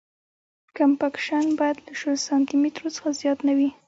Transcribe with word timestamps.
کمپکشن 0.77 1.45
باید 1.59 1.77
له 1.85 1.91
شل 1.99 2.15
سانتي 2.27 2.55
مترو 2.63 2.89
څخه 2.95 3.09
زیات 3.21 3.39
نه 3.47 3.53
وي 3.57 3.69